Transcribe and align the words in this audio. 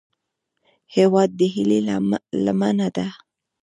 هیواد 0.95 1.29
د 1.39 1.41
هیلې 1.53 1.79
لمنه 2.45 2.87
ده 2.95 3.07